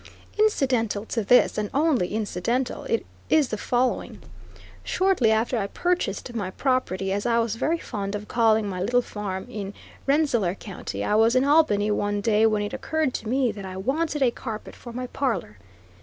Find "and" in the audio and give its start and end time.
1.59-1.69